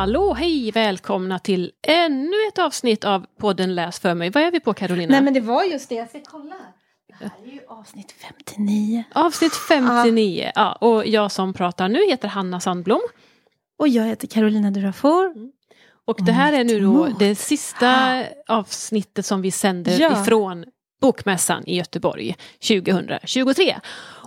[0.00, 4.30] hallå, hej, välkomna till ännu ett avsnitt av podden Läs för mig.
[4.30, 5.10] Vad är vi på Carolina?
[5.10, 6.54] Nej men det var just det, jag ska kolla.
[7.18, 8.14] Det här är ju avsnitt
[8.46, 9.04] 59.
[9.14, 10.72] Avsnitt 59, ja.
[10.72, 13.00] och jag som pratar nu heter Hanna Sandblom.
[13.78, 15.34] Och jag heter Carolina Durafor.
[16.06, 20.22] Och det här är nu då det sista avsnittet som vi sänder Ja.
[20.22, 20.64] ifrån
[21.00, 22.36] Bokmässan i Göteborg
[22.68, 23.76] 2023.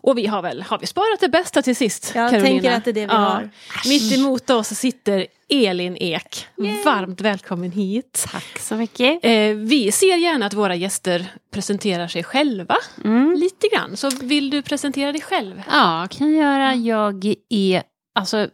[0.05, 2.11] Och vi har väl, har vi sparat det bästa till sist?
[2.15, 2.49] Jag Carolina?
[2.49, 3.49] tänker att det är det vi har.
[3.87, 6.47] Mitt emot oss sitter Elin Ek.
[6.85, 8.25] Varmt välkommen hit.
[8.31, 9.19] Tack så mycket.
[9.25, 13.33] Eh, vi ser gärna att våra gäster presenterar sig själva Mm.
[13.37, 13.97] lite grann.
[13.97, 15.61] Så vill du presentera dig själv?
[15.71, 16.75] Ja, kan jag göra.
[16.75, 17.83] Jag är
[18.15, 18.47] alltså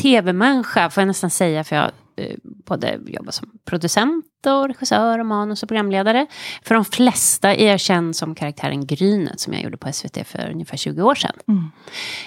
[0.00, 5.26] tv-människa får jag nästan säga för jag eh, både jobbar som producent och regissör och
[5.26, 6.26] manus och programledare.
[6.62, 10.50] För de flesta är jag känd som karaktären Grynet som jag gjorde på SVT för
[10.50, 11.36] ungefär 20 år sedan.
[11.48, 11.70] Mm.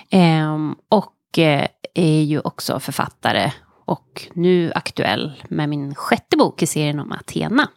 [0.10, 3.52] Ehm, och eh, är ju också författare
[3.86, 7.68] och nu aktuell med min sjätte bok i serien om Athena.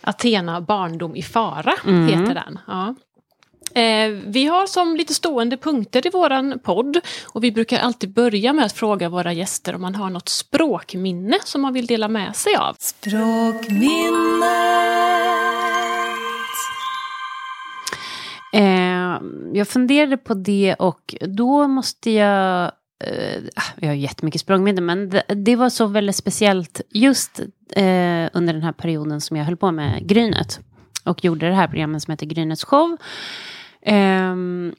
[0.00, 2.06] Athena barndom i fara Mm.
[2.06, 2.58] heter den.
[2.66, 2.94] Ja.
[3.74, 8.52] Eh, vi har som lite stående punkter i våran podd och vi brukar alltid börja
[8.52, 12.36] med att fråga våra gäster om man har något språkminne som man vill dela med
[12.36, 12.76] sig av.
[12.78, 14.44] Språkminnet.
[18.52, 19.20] Eh,
[19.52, 22.72] jag funderade på det och då måste jag...
[23.04, 23.42] Eh,
[23.76, 27.40] jag har jättemycket språngminne, men det, det var så väldigt speciellt just
[27.76, 30.60] eh, under den här perioden som jag höll på med Grynet.
[31.04, 32.96] Och gjorde det här programmet som heter Grynets show.
[33.84, 34.74] Ehm,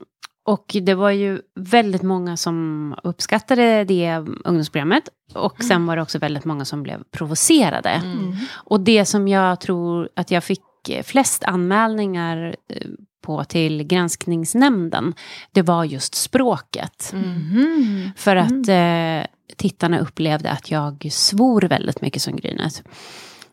[0.46, 5.04] och det var ju väldigt många som uppskattade det ungdomsprogrammet.
[5.34, 7.90] Och sen var det också väldigt många som blev provocerade.
[7.90, 8.36] Mm.
[8.54, 10.62] Och det som jag tror att jag fick
[11.04, 12.88] flest anmälningar eh,
[13.26, 15.14] på till granskningsnämnden,
[15.52, 17.12] det var just språket.
[17.14, 18.12] Mhm.
[18.18, 22.84] För att eh, tittarna upplevde att jag svor väldigt mycket som Grynet.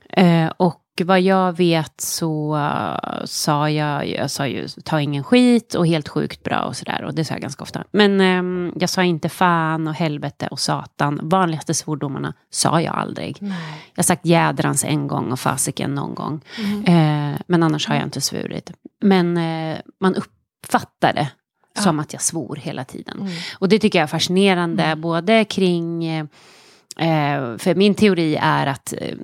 [0.09, 5.75] Eh, och vad jag vet så eh, sa jag, jag sa ju ta ingen skit
[5.75, 7.05] och helt sjukt bra och sådär.
[7.05, 7.85] Och det sa jag ganska ofta.
[7.91, 11.21] Men ehm, jag sa inte fan och helvete och satan.
[11.23, 13.37] Vanligaste svordomarna sa jag aldrig.
[13.41, 16.41] Jag har sagt jädrans en gång och fasiken någon gång.
[16.87, 18.73] Eh, men annars har jag inte svurit.
[19.01, 21.29] Men eh, man uppfattar det
[21.83, 23.29] som att jag svor hela tiden.
[23.59, 26.29] Och det tycker jag är fascinerande, både kring...
[27.03, 29.17] Eh, för min teori är att eh,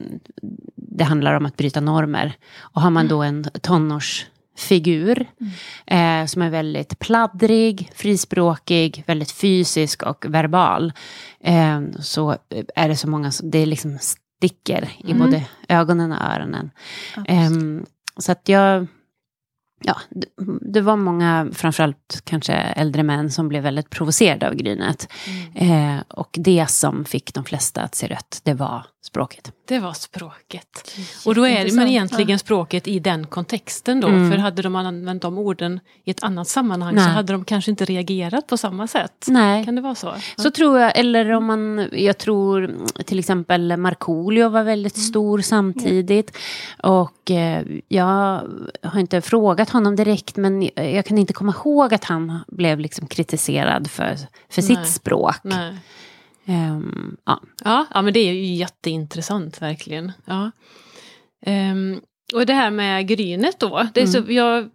[0.76, 2.32] det handlar om att bryta normer.
[2.58, 5.26] Och har man då en tonårsfigur
[5.86, 10.92] eh, som är väldigt pladdrig, frispråkig, väldigt fysisk och verbal.
[11.40, 12.36] Eh, så
[12.74, 16.70] är det så många det liksom sticker i både ögonen och öronen.
[17.26, 17.86] Ehm,
[18.16, 18.86] så att jag...
[19.80, 19.96] Ja,
[20.60, 25.08] det, var många, framförallt kanske äldre män, som blev väldigt provocerade av Grynet.
[25.54, 29.52] Eh, och det som fick de flesta att se rött, det var språket.
[29.68, 30.98] Det var språket.
[31.26, 34.08] Och då är det men egentligen språket i den kontexten då.
[34.08, 34.30] Mm.
[34.30, 37.14] För hade de använt de orden i ett annat sammanhang så Nej.
[37.14, 39.26] hade de kanske inte reagerat på samma sätt.
[39.28, 39.64] Nej.
[39.64, 40.14] Kan det vara så?
[40.36, 45.38] Så tror jag, eller om man, jag tror mm, till exempel Markoolio var väldigt stor
[45.38, 46.36] samtidigt.
[46.82, 48.40] Och eh, jag
[48.82, 53.06] har inte frågat honom direkt, men jag kan inte komma ihåg att han blev liksom
[53.06, 54.16] kritiserad för,
[54.48, 54.76] för Nej.
[54.76, 55.40] sitt språk.
[55.42, 55.74] Nej.
[56.48, 57.40] Ehm, ja.
[57.64, 60.12] Ja, ja, men det är ju jätteintressant verkligen.
[60.24, 60.50] Ja.
[61.46, 62.00] Ehm,
[62.34, 63.88] och det här med Grynet då.
[63.94, 64.70] Det är så, jag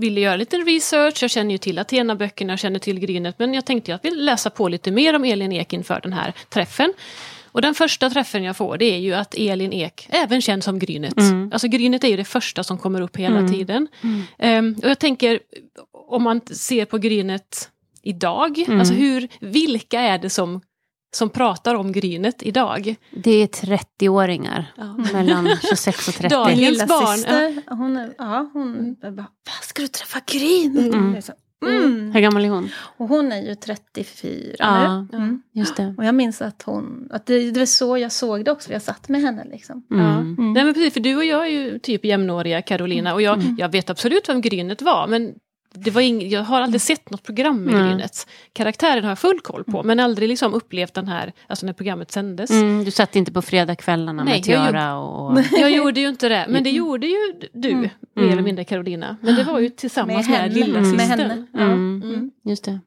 [0.00, 3.64] ville göra lite research, jag känner ju till Athena-böckerna, jag känner till Grynet, men jag
[3.64, 6.92] tänkte att jag vill läsa på lite mer om Elin Ek inför den här träffen.
[7.44, 10.78] Och den första träffen jag får det är ju att Elin Ek, även känd som
[10.78, 11.14] Grynet,
[11.52, 13.88] alltså Grynet är ju det första som kommer upp hela tiden.
[14.38, 15.40] Ehm, och jag tänker,
[16.08, 17.70] om man ser på Grynet
[18.02, 20.60] idag, alltså hur, vilka är det som
[21.16, 22.94] som pratar om Grynet idag.
[23.10, 24.72] Det är 30-åringar
[25.12, 26.34] mellan 26 och 30.
[26.34, 29.26] Dagens Min lilla barn, syster, hon, är, ja, hon bara, "Va,
[29.62, 30.78] ska du träffa Gryn?
[30.94, 31.22] Mm.
[31.22, 31.32] Sa,
[31.66, 32.12] Mm.
[32.12, 32.68] Hur gammal är hon?
[32.96, 35.16] Och hon är ju 34 Ja, nu.
[35.18, 35.42] Mm.
[35.52, 35.94] just det.
[35.98, 38.82] Och jag minns att hon, att det, det var så jag såg det också, jag
[38.82, 39.86] satt med henne liksom.
[39.90, 40.04] Mm.
[40.06, 40.44] Ja.
[40.52, 43.72] Nej men precis, för du och jag är ju typ jämnåriga Carolina och jag, jag
[43.72, 45.34] vet absolut vem Grynet var men
[45.84, 47.74] det var ing, jag har aldrig sett något program med.
[47.74, 48.26] Grynet.
[48.52, 52.12] Karaktären har jag full koll på men aldrig liksom upplevt den här, alltså när programmet
[52.12, 52.50] sändes.
[52.50, 55.38] Mm, du satt inte på fredagskvällarna med tiara och...
[55.52, 57.16] Jag gjorde ju inte det, men det gjorde ju
[57.52, 58.32] du, mer Mm.
[58.32, 59.16] eller mindre Carolina.
[59.20, 60.54] Men det var ju tillsammans Med med, henne.
[60.54, 60.90] lilla Mm.
[60.96, 61.46] Med systern.
[61.54, 62.30] Mm, Mm.
[62.44, 62.80] Just det.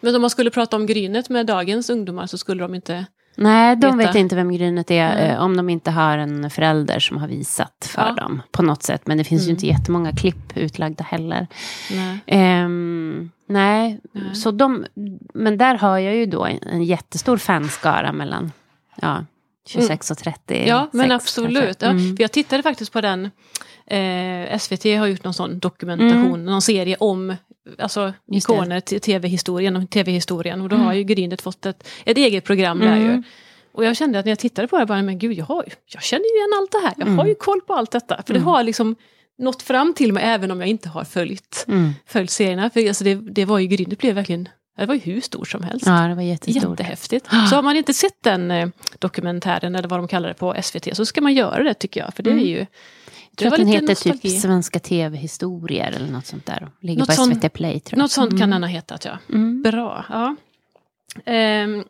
[0.00, 3.06] Men om man skulle prata om Grynet med dagens ungdomar så skulle de inte...
[3.36, 4.08] Nej, de Veta.
[4.08, 7.88] vet inte vem Grynet är eh, om de inte har en förälder som har visat
[7.94, 8.12] för Ja.
[8.22, 9.06] dem på något sätt.
[9.06, 9.54] Men det finns ju Mm.
[9.54, 11.46] inte jättemånga klipp utlagda heller.
[11.90, 12.18] Nej.
[12.26, 14.34] Ehm, nej, Nej.
[14.34, 14.86] så de,
[15.34, 18.52] men där har jag ju då en jättestor fanskara mellan
[19.02, 19.24] ja,
[19.68, 20.64] 26 och 30.
[20.68, 21.82] Ja, men absolut.
[21.82, 22.16] Ja, Mm.
[22.16, 23.30] för jag tittade faktiskt på den.
[23.86, 27.36] Eh, SVT har gjort någon sån dokumentation, någon serie om
[27.78, 28.14] alltså, Mm.
[28.26, 30.60] Just ikoner till tv-historien, om tv-historien.
[30.60, 33.02] Och då har ju Grynet fått ett, ett eget program där Mm.
[33.16, 33.22] ju.
[33.72, 36.02] Och jag kände att när jag tittade på det, bara, men gud, jag, har, jag
[36.02, 36.94] känner ju igen allt det här.
[36.96, 37.28] Jag har Mm.
[37.28, 38.22] ju koll på allt detta.
[38.26, 38.96] För det har liksom
[39.38, 41.92] nått fram till mig även om jag inte har följt, Mm.
[42.06, 42.70] följt serierna.
[42.70, 44.48] För alltså, det, det var ju, Grynet blev verkligen,
[44.80, 45.86] det var ju hur stort som helst.
[45.86, 46.80] Ja, det var jättestort.
[46.80, 47.26] Jättehäftigt.
[47.50, 48.68] Så har man inte sett den eh,
[48.98, 52.14] dokumentären, eller vad de kallar det på SVT, så ska man göra det tycker jag.
[52.14, 52.58] För det är ju...
[53.30, 54.30] Jag tror att den heter typ nostalgi.
[54.30, 56.68] Svenska TV-historier eller något sånt där.
[56.80, 58.04] Ligger Något på sånt- SVT Play tror jag.
[58.04, 59.18] Något sånt kan den ha hetat, ja.
[59.28, 59.62] Mm.
[59.62, 60.36] Bra, ja.
[61.24, 61.84] Ehm,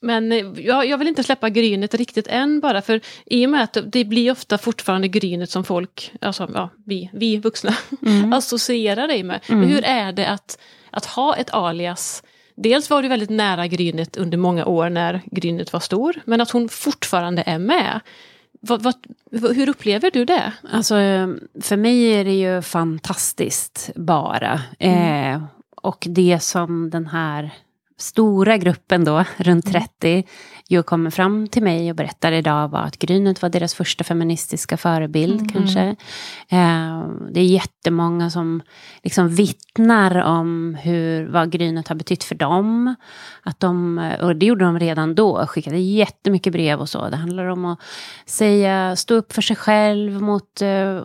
[0.00, 3.62] men eh, jag, jag vill inte släppa grynet riktigt än bara, för i och med
[3.62, 7.74] att det blir ofta fortfarande grynet som folk, alltså ja, vi, vi vuxna,
[8.06, 8.32] Mm.
[8.32, 9.40] associerar dig med.
[9.48, 10.58] Men hur är det att,
[10.96, 12.22] att ha ett alias?
[12.54, 16.50] Dels var du väldigt nära grynet under många år när grynet var stor, men att
[16.50, 18.00] hon fortfarande är med.
[18.60, 18.94] Vad, vad,
[19.30, 20.52] hur upplever du det?
[20.72, 20.94] Alltså,
[21.60, 24.60] för mig är det ju fantastiskt bara.
[24.78, 25.42] Eh,
[25.82, 27.50] och det som den här
[27.98, 30.24] stora gruppen då, runt 30,
[30.68, 34.76] ju kommer fram till mig och berättar idag var att Grynet var deras första feministiska
[34.76, 35.80] förebild kanske.
[36.48, 38.62] Eh, det är jättemånga som
[39.02, 42.94] liksom vittnar om hur, vad Grynet har betytt för dem.
[43.42, 47.08] Att de, och det gjorde de redan då, skickade jättemycket brev och så.
[47.08, 47.80] Det handlar om att
[48.26, 51.02] säga, stå upp för sig själv mot eh,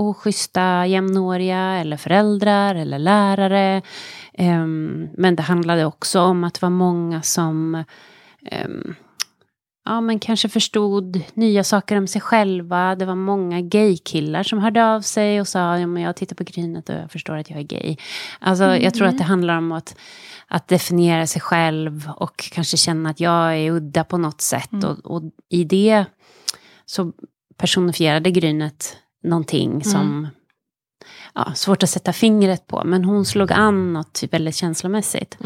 [0.00, 3.82] oschyssta jämnåriga eller föräldrar eller lärare.
[4.34, 7.84] Ehm, men det handlade också om att det var många som
[8.46, 8.94] ehm,
[9.84, 12.94] ja, men kanske förstod nya saker om sig själva.
[12.94, 16.44] Det var många gaykillar som hörde av sig och sa ja, men jag tittar på
[16.44, 17.96] Grynet och jag förstår att jag är gay.
[18.38, 19.96] Alltså, Jag tror att det handlar om att,
[20.48, 24.84] att definiera sig själv och kanske känna att jag är udda på något sätt.
[24.84, 26.04] Och, och i det
[26.86, 27.12] så
[27.56, 30.28] personifierade Grynet någonting som
[31.34, 32.82] ja, svårt att sätta fingret på.
[32.84, 35.38] Men hon slog an något typ väldigt känslomässigt.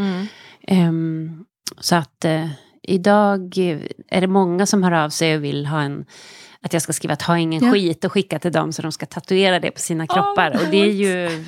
[0.62, 1.44] Ehm,
[1.80, 2.48] så att eh,
[2.82, 3.58] idag
[4.08, 6.04] är det många som hör av sig och vill ha en
[6.60, 7.72] att jag ska skriva ta ingen Ja.
[7.72, 10.50] skit och skicka till dem så de ska tatuera det på sina kroppar.
[10.50, 11.44] och det är ju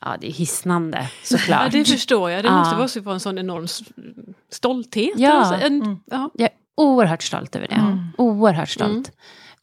[0.00, 1.08] ja, det är hisnande Ja,
[1.38, 1.72] såklart.
[1.72, 2.44] det förstår jag.
[2.44, 2.78] Det Ja.
[2.78, 3.66] måste vara en sån enorm
[4.52, 5.12] stolthet.
[5.16, 5.32] Ja.
[5.32, 6.30] Alltså, En, ja.
[6.34, 7.74] Jag är oerhört stolt över det.
[7.74, 7.98] Mm.
[8.18, 9.12] Oerhört stolt.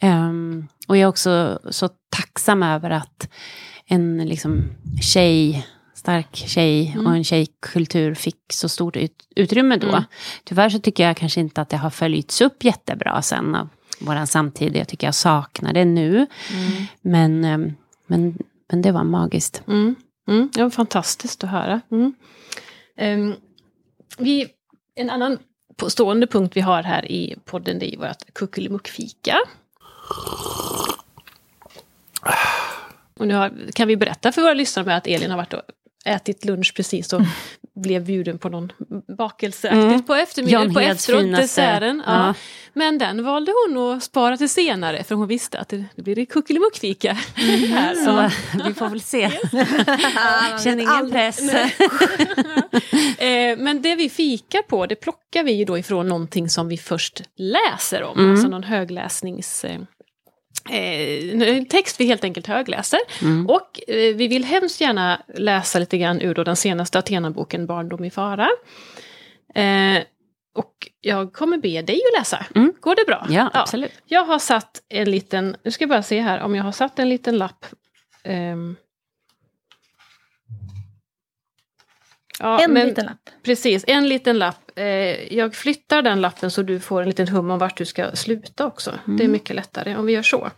[0.04, 3.30] Ehm, och jag är också så tacksam över att
[3.86, 4.64] en liksom,
[5.02, 9.88] tjej, stark tjej och en tjejkultur fick så stort ut, utrymme då.
[9.88, 10.04] Mm.
[10.44, 13.70] Tyvärr så tycker jag kanske inte att det har följts upp jättebra sen av
[14.00, 14.76] våran samtid.
[14.76, 16.28] Jag tycker jag saknar det nu.
[17.02, 17.74] Men, ehm,
[18.08, 18.38] men,
[18.70, 19.64] men det var magiskt.
[19.68, 19.96] Mm.
[20.28, 20.50] Mm.
[20.56, 21.82] Ja, fantastiskt att höra.
[21.92, 22.14] Mm.
[22.98, 23.36] Ehm,
[24.18, 24.48] vi,
[24.96, 25.38] en annan
[25.88, 29.38] stående punkt vi har här i podden det är vårt kuckelimuckfika.
[33.20, 35.62] Och nu har, kan vi berätta för våra lyssnare med att Elin har varit och
[36.06, 37.22] ätit lunch precis och
[37.76, 38.72] blev bjuden på någon
[39.18, 40.04] bakelseaktigt Mm.
[40.04, 42.04] på eftermiddagen, på efteråt, desserten.
[42.08, 42.28] Ja.
[42.28, 42.34] Ja.
[42.74, 46.16] Men den valde hon att spara till senare för hon visste att det, det blir
[46.16, 47.14] det kuckelimuckfika.
[47.36, 47.96] här.
[47.96, 48.30] Så
[48.68, 49.30] vi får väl se.
[50.64, 51.40] Känn ingen press.
[54.04, 58.20] Vi fikar på, det plockar vi ju då ifrån någonting som vi först läser om.
[58.20, 58.32] Mm.
[58.32, 59.66] Alltså någon högläsnings...
[59.66, 59.82] Eh,
[60.72, 63.00] eh, text vi helt enkelt högläser.
[63.22, 63.50] Mm.
[63.50, 68.06] Och eh, vi vill hemskt gärna läsa lite grann ur då den senaste Athena-boken Barndom
[68.06, 68.50] i fara.
[69.56, 70.04] Eh,
[70.56, 72.46] och jag kommer be dig att läsa.
[72.56, 72.74] Mm.
[72.80, 73.28] Går det bra?
[73.30, 73.92] Ja, absolut.
[74.06, 77.00] Jag har satt en liten, nu ska jag bara se här om jag har satt
[77.00, 77.66] en liten lapp.
[78.24, 78.76] Ehm.
[82.44, 83.30] Ja, En men- liten lapp.
[83.44, 84.72] Precis, en liten lapp.
[84.76, 84.86] Eh,
[85.34, 88.66] jag flyttar den lappen så du får en liten hum om vart du ska sluta
[88.66, 88.94] också.
[89.06, 90.50] Det är mycket lättare om vi gör så.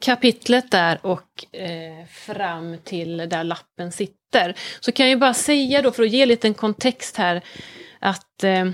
[0.00, 4.54] Kapitlet där och eh, fram till där lappen sitter.
[4.80, 7.42] Så kan jag ju bara säga då för att ge en liten kontext här
[7.98, 8.64] att eh,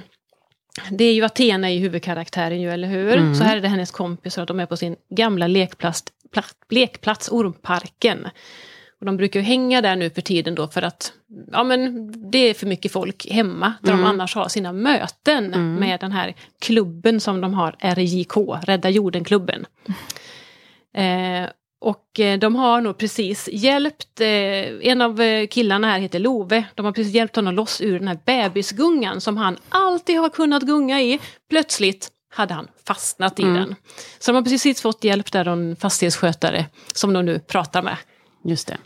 [0.91, 3.35] det är ju Athena i huvudkaraktären ju, eller hur?
[3.35, 7.29] Så här är det hennes kompisar, att de är på sin gamla lekplats, pla- lekplats
[7.33, 8.29] Ormparken.
[9.03, 11.13] Och de brukar ju hänga där nu för tiden då för att
[11.53, 16.01] ja, men det är för mycket folk hemma där de annars har sina möten med
[16.01, 19.67] den här klubben som de har, RJK, Rädda jorden-klubben.
[20.95, 26.19] Eh, och eh, de har nog precis hjälpt, eh, en av eh, killarna här heter
[26.19, 30.29] Love, de har precis hjälpt honom loss ur den här bebisgungan som han alltid har
[30.29, 31.21] kunnat gunga i.
[31.51, 33.75] Plötsligt hade han fastnat i den.
[34.19, 37.97] Så de har precis fått hjälp där, de fastighetsskötare som de nu pratar med.
[38.45, 38.77] Just det.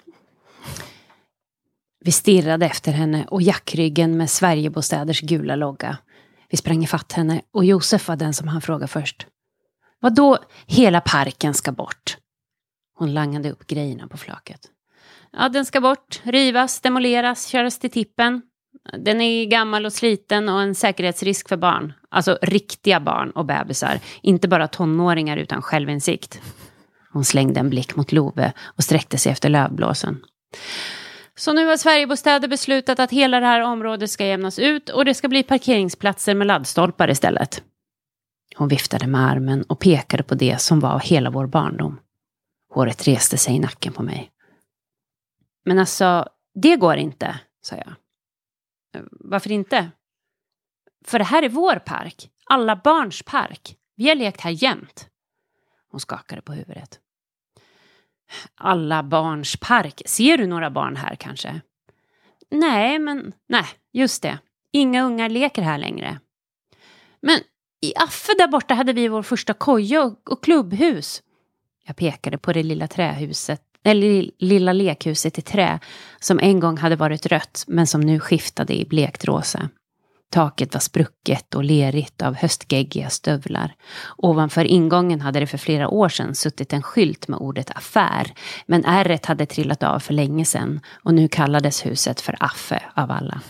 [2.05, 5.99] Vi stirrade efter henne och jackryggen med Sverigebostäders gula logga.
[6.51, 9.27] Vi sprang ifatt henne och Josef var den som han frågade först.
[10.01, 12.17] Vad då hela parken ska bort?
[12.99, 14.61] Hon langade upp grejerna på flaket.
[15.33, 18.43] Ja, den ska bort, rivas, demoleras, köras till tippen.
[18.99, 21.93] Den är gammal och sliten och en säkerhetsrisk för barn.
[22.09, 24.01] Alltså riktiga barn och bebisar.
[24.23, 26.41] Inte bara tonåringar utan självinsikt.
[27.13, 30.25] Hon slängde en blick mot Love och sträckte sig efter lövblåsen.
[31.35, 35.15] Så nu har Sverigebostäder beslutat att hela det här området ska jämnas ut och det
[35.15, 37.63] ska bli parkeringsplatser med laddstolpar istället.
[38.57, 42.01] Hon viftade med armen och pekade på det som var hela vår barndom.
[42.75, 44.31] Håret reste sig i nacken på mig.
[45.65, 47.95] Men alltså, det går inte, sa jag.
[49.11, 49.91] Varför inte?
[51.05, 52.31] För det här är vår park.
[52.45, 53.77] Alla barns park.
[53.97, 55.09] Vi har lekt här jämt.
[55.91, 57.01] Hon skakade på huvudet.
[58.55, 60.03] Alla barns park.
[60.07, 61.61] Ser du några barn här kanske?
[62.51, 64.39] Nej, men nej, just det.
[64.73, 66.21] Inga ungar leker här längre.
[67.21, 67.41] Men
[67.81, 71.23] i Affe där borta hade vi vår första koja och, och klubbhus.
[71.87, 75.81] Jag pekade på det lilla trähuset, eller lilla lekhuset i trä
[76.21, 79.69] som en gång hade varit rött men som nu skiftade i blekt rosa.
[80.31, 83.75] Taket var sprucket och lerigt av höstgeggiga stövlar.
[84.17, 88.33] Ovanför ingången hade det för flera år sedan suttit en skylt med ordet affär.
[88.67, 93.11] Men ärret hade trillat av för länge sedan och nu kallades huset för Affe av
[93.11, 93.41] alla.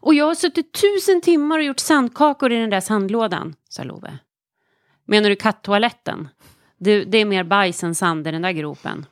[0.00, 4.18] Och jag har suttit tusen timmar och gjort sandkakor i den där sandlådan, sa Love.
[5.06, 6.28] Menar du kattoaletten?
[6.78, 9.06] Du, det är mer bajs än sand i den där gropen.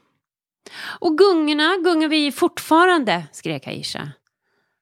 [1.01, 4.13] Och gungorna gungar vi fortfarande, skrek Aisha.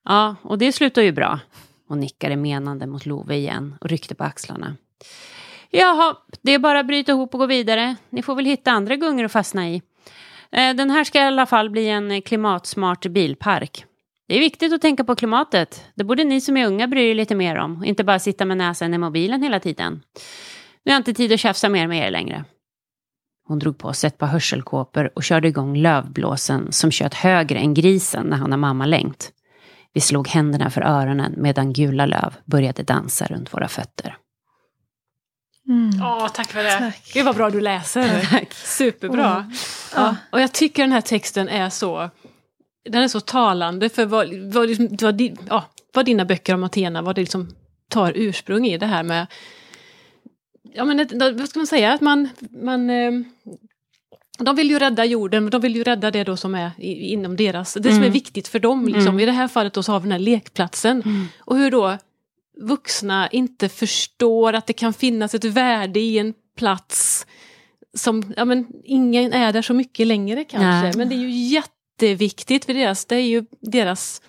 [0.07, 1.41] Ja, och det slutar ju bra.
[1.89, 4.77] Hon nickade menande mot Love igen och ryckte på axlarna.
[5.71, 7.97] Jaha, det är bara att bryta ihop och gå vidare.
[8.11, 9.83] Ni får väl hitta andra gungor att fastna i.
[10.53, 13.85] Eh, den här ska i alla fall bli en klimatsmart bilpark.
[14.29, 15.85] Det är viktigt att tänka på klimatet.
[15.95, 17.85] Det borde ni som är unga bry er lite mer om.
[17.85, 20.03] Inte bara sitta med näsan i mobilen hela tiden.
[20.85, 22.45] Nu har jag inte tid att tjafsa mer med er längre.
[23.49, 27.75] Hon drog på sig ett par hörselkåpor och körde igång lövblåsen som kött högre än
[27.75, 29.33] grisen när han har mamma längt.
[29.97, 34.17] Vi slog händerna för öronen medan gula löv började dansa runt våra fötter.
[35.69, 36.03] Mm.
[36.03, 36.79] Oh, tack för det.
[36.79, 37.11] Tack.
[37.15, 38.27] Gud vad bra du läser.
[38.31, 38.55] Tack.
[38.55, 39.37] Superbra.
[39.37, 39.53] Mm.
[39.95, 40.17] Ja.
[40.31, 42.11] Och jag tycker den här texten är så
[42.89, 47.03] den är så talande för vad, vad, liksom, vad, ja, vad dina böcker om Athena,
[47.03, 47.55] vad det liksom
[47.89, 49.27] tar ursprung i det här med
[50.75, 53.13] Ja men vad ska man säga, att man, man eh,
[54.39, 57.37] de vill ju rädda jorden, men de vill ju rädda det då som är inom
[57.37, 57.93] deras, det mm.
[57.93, 58.13] som är mm.
[58.13, 58.87] viktigt för dem.
[58.87, 59.09] Liksom.
[59.09, 59.21] Mm.
[59.21, 61.03] I det här fallet då så har vi den här lekplatsen.
[61.03, 61.27] Mm.
[61.39, 61.99] Och hur då
[62.61, 67.27] vuxna inte förstår att det kan finnas ett värde i en plats
[67.95, 70.93] som, ja men ingen är där så mycket längre kanske, Nej.
[70.97, 74.23] men det är ju jätteviktigt för deras, det är ju deras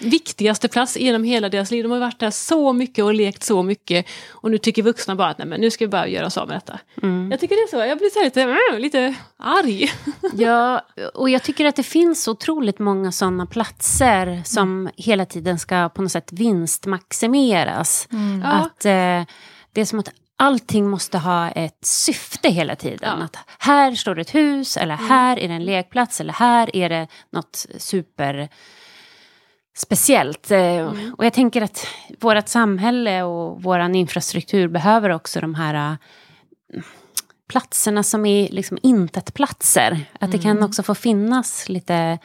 [0.00, 1.82] viktigaste plats genom hela deras liv.
[1.82, 4.06] De har varit där så mycket och lekt så mycket.
[4.30, 6.48] Och nu tycker vuxna bara att nej, men nu ska vi bara göra oss av
[6.48, 6.78] med detta.
[7.02, 7.30] Mm.
[7.30, 9.92] Jag tycker det är så, jag blir så lite, äh, lite arg.
[10.32, 14.92] Ja, och jag tycker att det finns otroligt många sådana platser som mm.
[14.96, 18.08] hela tiden ska på något sätt vinstmaximeras.
[18.12, 18.42] Mm.
[18.42, 19.34] Att eh,
[19.72, 23.18] det är som att allting måste ha ett syfte hela tiden.
[23.18, 23.24] Ja.
[23.24, 25.08] Att här står ett hus, eller mm.
[25.08, 28.48] här är det en lekplats, eller här är det något super
[29.74, 30.50] speciellt.
[30.50, 31.14] Eh, mm.
[31.18, 31.86] Och jag tänker att
[32.20, 35.98] vårt samhälle och vår infrastruktur behöver också de här
[36.74, 36.82] äh,
[37.48, 40.00] platserna som är liksom intet-platser.
[40.12, 40.30] Att mm.
[40.30, 40.64] det kan mm.
[40.64, 42.18] också få finnas lite,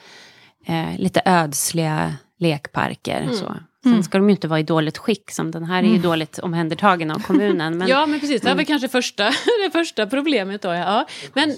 [0.66, 3.22] äh, lite ödsliga lekparker.
[3.22, 3.36] Mm.
[3.36, 3.56] Så.
[3.88, 4.04] Sen mm.
[4.04, 6.02] ska de ju inte vara i dåligt skick, som den här är ju mm.
[6.02, 7.78] dåligt omhändertagen av kommunen.
[7.78, 9.24] Men, ja, men precis, det var kanske första,
[9.64, 10.74] det första problemet då.
[10.74, 11.56] Ja, men,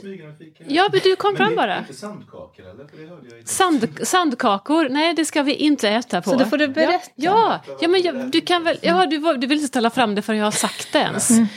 [0.67, 1.83] ja, men du kom fram bara.
[1.93, 3.45] sandkakor eller?
[3.45, 6.29] Sand, sandkakor, nej det ska vi inte äta på.
[6.29, 7.09] Så då får du berätta.
[7.15, 10.15] Ja, ja, ja men jag, du kan väl, ja, du, du vill inte ställa fram
[10.15, 11.29] det förrän jag har sagt det ens.
[11.29, 11.47] Mm.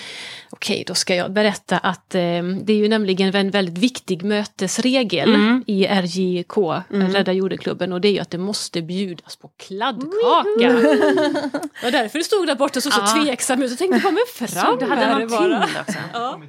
[0.54, 2.20] Okej, då ska jag berätta att eh,
[2.62, 5.64] det är ju nämligen en väldigt viktig mötesregel mm.
[5.66, 6.56] i RJK,
[6.90, 7.12] mm.
[7.12, 10.48] Rädda jordklubben, och det är ju att det måste bjudas på kladdkaka.
[10.58, 13.24] det var därför du stod där borta och såg så ja.
[13.24, 15.98] tveksam ut och tänkte komma fram Du hade någon tyngd också.
[16.12, 16.40] Ja.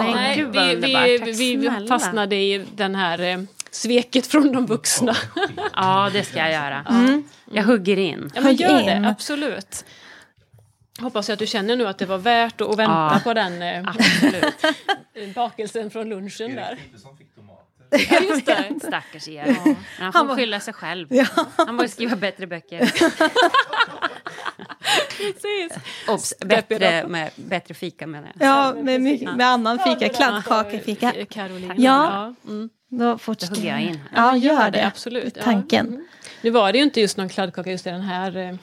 [0.00, 3.38] Nej, vi, vi, vi fastnade i den här eh,
[3.70, 5.16] sveket från de vuxna.
[5.74, 6.86] ja, det ska jag göra.
[6.90, 7.24] Mm.
[7.52, 8.30] Jag hugger in.
[8.34, 9.84] Ja, men gör det, absolut.
[11.00, 13.62] Hoppas jag att du känner nu att det var värt att vänta ja, på den
[13.62, 13.84] eh,
[15.34, 16.78] bakelsen från lunchen där.
[18.10, 18.74] Ja, just det.
[18.82, 19.58] Stackars Erik.
[19.64, 19.74] Ja.
[19.98, 20.36] Han får han var...
[20.36, 21.06] skylla sig själv.
[21.10, 21.26] Ja.
[21.56, 22.92] Han måste skriva bättre böcker.
[25.16, 25.84] Precis.
[26.08, 28.48] Obs, bättre, med, bättre fika menar jag.
[28.48, 29.00] Ja, med,
[29.36, 30.08] med annan fika.
[30.08, 31.12] Kladdkakefika.
[31.30, 31.74] Carolina.
[31.76, 32.34] Ja.
[32.44, 32.70] Mm.
[32.88, 34.00] Då fortsätter jag in.
[34.14, 34.86] Ja, gör det.
[34.86, 35.36] absolut.
[35.36, 35.42] Ja.
[35.42, 35.86] Tanken.
[35.86, 36.06] Mm.
[36.40, 38.54] Nu var det ju inte just någon kladdkaka just i den här, eh,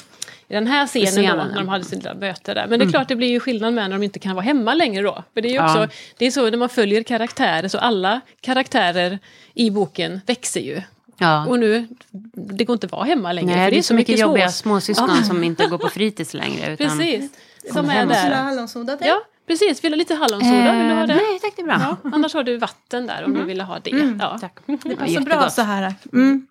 [0.47, 2.67] i den här scenen, Scenen, då, när de hade sina möte där.
[2.67, 4.73] Men det är klart det blir ju skillnad med när de inte kan vara hemma
[4.73, 5.23] längre då.
[5.33, 5.87] För det är ju också, Ja.
[6.17, 9.19] det är så när man följer karaktärer, så alla karaktärer
[9.53, 10.81] i boken växer ju.
[11.17, 11.45] Ja.
[11.45, 11.87] Och nu,
[12.33, 13.55] det går inte att vara hemma längre.
[13.55, 15.23] Nej, för det är så mycket små- jobbiga småsyskon Ja.
[15.27, 16.73] som inte går på fritids längre.
[16.73, 17.31] Utan, Precis,
[17.73, 18.43] som är hem och Vill du ha där.
[18.43, 19.07] hallonsoda till?
[19.07, 19.83] Ja, precis.
[19.83, 20.73] Vill du ha lite hallonsoda?
[20.73, 21.13] Vill du ha Eh, det?
[21.15, 21.77] Nej, tack det är bra.
[22.03, 24.15] Ja, annars har du vatten där om du vill ha det.
[24.19, 24.37] ja.
[24.41, 24.53] Tack.
[24.65, 25.53] Det Ja, passar bra jättegott.
[25.53, 25.93] så här.
[26.13, 26.47] Mm.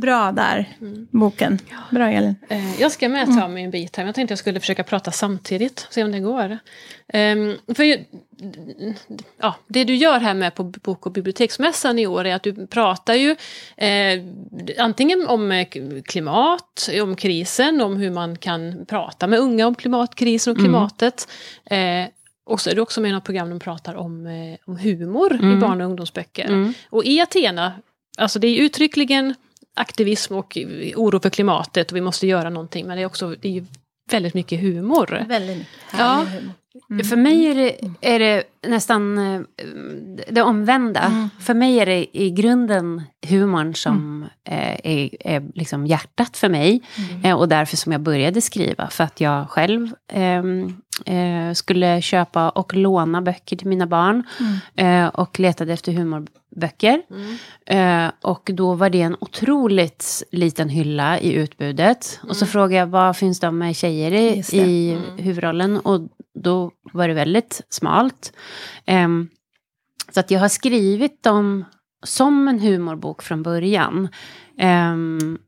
[0.00, 0.68] Bra där,
[1.10, 1.58] boken.
[1.90, 2.36] Bra Elin.
[2.48, 4.84] Eh, Jag ska med ta mig en bit här, men jag tänkte jag skulle försöka
[4.84, 6.58] prata samtidigt, se om det går.
[7.08, 8.04] Ehm, för
[9.40, 12.66] ja, det du gör här med på Bok och biblioteksmässan i år är att du
[12.66, 13.36] pratar ju
[13.76, 14.22] eh,
[14.78, 15.68] antingen om eh,
[16.04, 21.28] klimat, om krisen, om hur man kan prata med unga om klimatkrisen och klimatet.
[21.64, 22.04] Eh,
[22.46, 24.76] och så är du också med i något program där de pratar om, eh, om
[24.78, 26.46] humor i barn och ungdomsböcker.
[26.46, 26.74] Mm.
[26.90, 27.72] Och i Athena,
[28.18, 29.34] alltså det är uttryckligen
[29.74, 30.58] aktivism och
[30.96, 33.64] oro för klimatet och vi måste göra någonting men det är också det är ju
[34.10, 35.24] väldigt mycket humor.
[35.28, 36.26] Väldigt mycket Ja.
[36.28, 36.52] humor.
[37.04, 39.40] För mig är det, är det nästan eh,
[40.28, 41.28] det omvända.
[41.40, 46.82] För mig är det i grunden humorn som eh, är, är liksom hjärtat för mig.
[47.24, 48.88] Eh, och därför som jag började skriva.
[48.90, 50.76] För att jag själv ehm,
[51.06, 54.22] eh, skulle köpa och låna böcker till mina barn.
[54.74, 57.02] Eh, och letade efter humorböcker.
[57.66, 62.20] Eh, och då var det en otroligt liten hylla i utbudet.
[62.28, 65.78] Och så frågade jag, vad finns det med tjejer i, i huvudrollen?
[65.78, 66.00] Och
[66.34, 68.32] då var det väldigt smalt.
[68.86, 69.28] Ehm,
[70.10, 71.64] så att jag har skrivit dem
[72.02, 74.08] som en humorbok från början.
[74.58, 75.38] Ehm,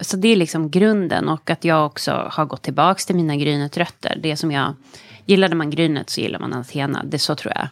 [0.00, 4.18] så det är liksom grunden och att jag också har gått tillbaka till mina Grynet-rötter.
[4.22, 4.74] Det som jag,
[5.26, 7.68] gillade man Grynet så gillar man Athena, det så tror jag.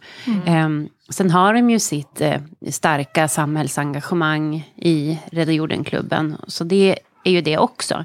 [0.47, 6.37] Ehm, sen har de ju sitt eh, starka samhällsengagemang i Rädda Jorden-klubben.
[6.47, 8.05] Så det är ju det också.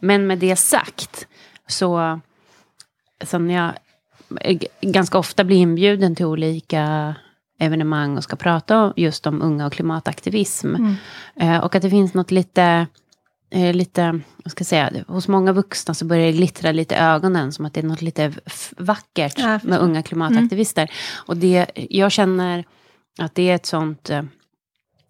[0.00, 1.26] Men med det sagt
[1.66, 2.20] så
[3.24, 3.72] sen jag
[4.40, 7.14] eh, ganska ofta blir inbjuden till olika
[7.58, 10.74] evenemang och ska prata just om unga och klimataktivism.
[11.36, 12.86] Eh, och att det finns något lite,
[13.56, 16.98] eh, lite, vad ska jag säga, hos många vuxna så börjar det glittra lite i
[16.98, 18.32] ögonen som att det är något lite
[18.76, 20.90] vackert Ja, med unga klimataktivister.
[21.14, 22.64] Och det, jag känner
[23.18, 24.22] att det är ett sånt eh,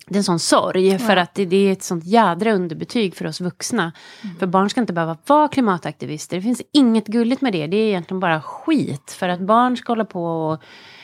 [0.08, 3.26] det är en sån sorg, för att det, det är ett sånt jädra underbetyg för
[3.26, 3.92] oss vuxna.
[4.38, 6.36] För barn ska inte behöva vara klimataktivister.
[6.36, 7.66] Det finns inget gulligt med det.
[7.66, 9.10] Det är egentligen bara skit.
[9.10, 10.62] För att barn ska hålla på och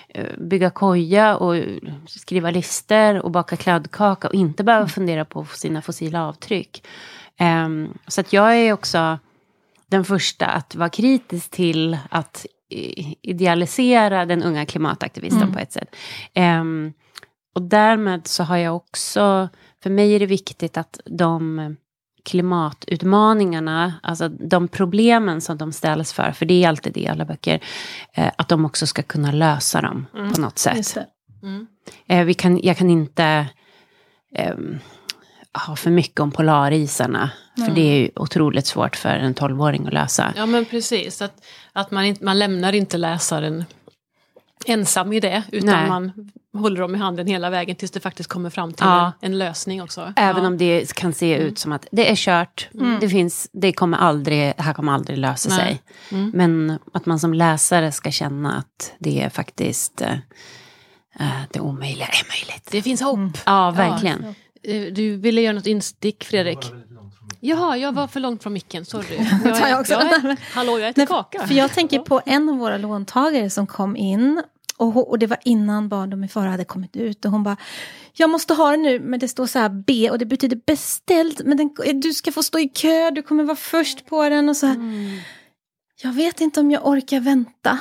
[0.09, 1.57] eh, bygga koja och
[2.07, 6.87] skriva lister och baka kladdkaka och inte behöva fundera på sina fossila avtryck.
[7.39, 9.19] Ehm, så att jag är också
[9.87, 12.47] den första att vara kritisk till att
[13.23, 15.97] idealisera den unga klimataktivisten på ett sätt.
[16.35, 16.93] Ehm,
[17.55, 19.49] och därmed så har jag också,
[19.83, 21.77] för mig är det viktigt att de
[22.25, 27.25] klimatutmaningarna, alltså de problemen som de ställs för, för det är alltid det i alla
[27.25, 27.61] böcker,
[28.15, 30.97] eh, att de också ska kunna lösa dem på något sätt.
[31.43, 31.67] Mm.
[32.07, 33.47] Eh, vi kan, jag kan inte
[34.35, 34.79] ehm,
[35.67, 37.31] ha för mycket om polarisarna.
[37.57, 40.33] För det är ju otroligt svårt för en tolvåring att lösa.
[40.37, 43.65] Ja men precis, att, att man, inte, man lämnar inte läsaren
[44.67, 45.89] ensam i det utan Nej.
[45.89, 49.13] man håller dem i handen hela vägen tills det faktiskt kommer fram till Ja.
[49.21, 50.13] en, en lösning också.
[50.17, 50.49] Även ja.
[50.49, 52.69] om det kan se ut som att det är kört,
[53.01, 55.59] det, finns, det, kommer aldrig, här kommer aldrig lösa Nej.
[55.59, 55.83] sig.
[56.33, 60.13] Men att man som läsare ska känna att det är faktiskt eh,
[61.21, 62.69] eh, det omöjliga är möjligt.
[62.71, 63.39] Det finns hopp.
[63.47, 64.25] Ja, verkligen.
[64.25, 64.33] Eh,
[64.93, 66.73] Du ville göra något instick Fredrik?
[67.41, 69.17] Jaha, jag var för långt från micken, sorry.
[69.45, 69.95] Jag, tar jag också.
[69.95, 71.47] är, hallå, jag äter Nej, kaka.
[71.47, 74.43] För jag tänker på en av våra låntagare som kom in.
[74.77, 77.25] Och, och det var innan Barndom i fara hade kommit ut.
[77.25, 77.57] Och hon bara,
[78.13, 81.41] jag måste ha den nu, men det står så här B och det betyder beställt.
[81.45, 84.49] Men den, du ska få stå i kö, du kommer vara först på den.
[84.49, 84.77] Och så här.
[86.03, 87.79] Jag vet inte om jag orkar vänta.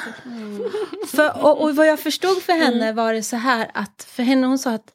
[1.08, 4.48] För, och, och vad jag förstod för henne var det så här att, för henne
[4.48, 4.94] hon sa att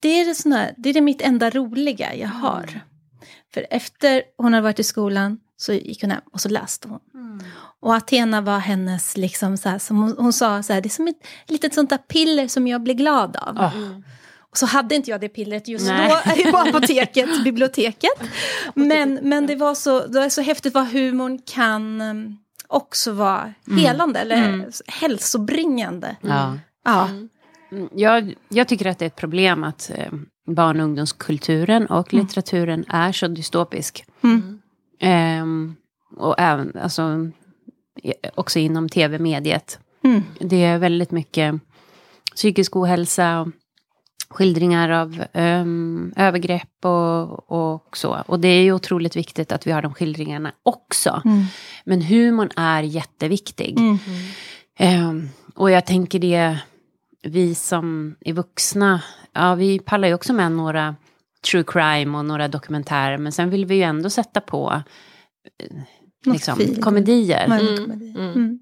[0.00, 2.80] det är det, sån här, det är det mitt enda roliga jag har.
[3.54, 7.00] För efter hon hade varit i skolan så gick hon hem och så läste hon.
[7.80, 10.90] Och Athena var hennes, liksom så här, som hon, hon sa, så här, det är
[10.90, 13.70] som ett litet sånt där piller som jag blir glad av.
[14.50, 16.10] Och så hade inte jag det pillret just Nej.
[16.44, 18.12] då på apoteket, biblioteket.
[18.74, 23.54] Men, men det, var så, det var så häftigt vad humorn kan um, också vara
[23.78, 26.16] helande eller hälsobringande.
[26.20, 26.58] Ja.
[26.84, 27.08] Ja.
[27.72, 30.12] Mm, Jag, jag tycker att det är ett problem att eh,
[30.46, 34.04] barn och ungdomskulturen och litteraturen är så dystopisk.
[34.22, 34.60] Mm.
[35.00, 35.76] Ehm,
[36.16, 37.30] och även, alltså,
[38.34, 39.78] också inom tv-mediet.
[40.04, 40.22] Mm.
[40.40, 41.54] Det är väldigt mycket
[42.34, 43.52] psykisk ohälsa
[44.30, 48.22] skildringar av um, övergrepp och, och så.
[48.26, 51.22] Och det är ju otroligt viktigt att vi har de skildringarna också.
[51.24, 51.44] Mm.
[51.84, 53.78] Men humorn är jätteviktig.
[53.78, 53.98] Mm.
[55.08, 56.58] Um, och jag tänker det,
[57.22, 59.02] vi som är vuxna,
[59.32, 60.96] ja vi pallar ju också med några
[61.50, 63.18] true crime och några dokumentärer.
[63.18, 64.82] Men sen vill vi ju ändå sätta på
[65.58, 66.82] eh, liksom, feel.
[66.82, 67.44] komedier.
[67.44, 67.66] Mm.
[67.68, 68.16] Mm.
[68.16, 68.58] Mm.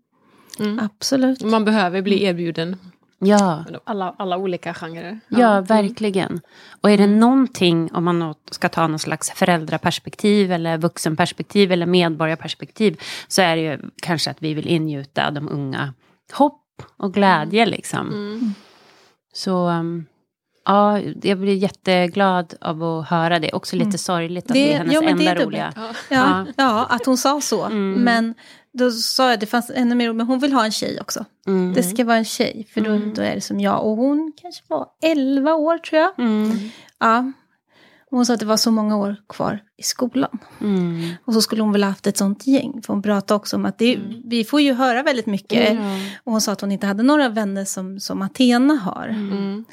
[0.60, 0.78] Mm.
[0.78, 1.42] Absolut.
[1.42, 2.76] Man behöver bli erbjuden
[3.20, 3.64] Ja.
[3.84, 5.20] alla, alla olika genrer.
[5.28, 6.40] Ja, verkligen.
[6.80, 13.00] Och är det någonting, om man ska ta någon slags föräldraperspektiv eller vuxenperspektiv eller medborgarperspektiv,
[13.28, 15.94] så är det ju kanske att vi vill ingjuta de unga
[16.32, 16.64] hopp
[16.96, 18.08] och glädje liksom.
[18.08, 18.54] Mm.
[19.32, 20.06] Så um,
[20.64, 23.52] ja, jag blir jätteglad av att höra det.
[23.52, 23.98] Också lite Mm.
[23.98, 25.46] sorgligt att Det- det, är hennes ja, men det är enda dubbelt.
[25.46, 25.72] roliga.
[25.76, 25.92] Ja.
[26.16, 27.64] Ja, ja, att hon sa så.
[27.64, 27.92] Mm.
[27.92, 28.34] Men
[28.72, 31.24] då sa jag, det fanns ännu mer, men hon vill ha en tjej också.
[31.46, 31.72] Mm.
[31.74, 33.14] Det ska vara en tjej, för då, Mm.
[33.14, 33.84] då är det som jag.
[33.84, 36.18] Och hon kanske var 11 år tror jag.
[36.18, 36.56] Mm.
[36.98, 37.32] Ja.
[38.10, 40.38] Och hon sa att det var så många år kvar i skolan.
[40.60, 41.10] Mm.
[41.24, 42.82] Och så skulle hon väl haft ett sånt gäng.
[42.86, 44.22] För hon pratade också om att det, Mm.
[44.24, 45.74] vi får ju höra väldigt mycket.
[45.74, 45.80] Ja.
[46.24, 49.08] Och hon sa att hon inte hade några vänner som, som Athena har.
[49.08, 49.64] Mm.